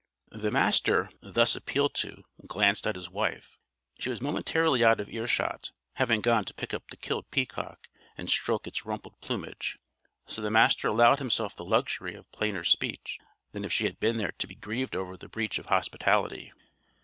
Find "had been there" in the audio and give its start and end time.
13.85-14.33